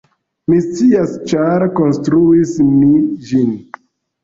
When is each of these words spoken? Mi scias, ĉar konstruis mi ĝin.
Mi 0.53 0.61
scias, 0.67 1.13
ĉar 1.33 1.67
konstruis 1.81 2.57
mi 2.73 2.91
ĝin. 3.31 3.57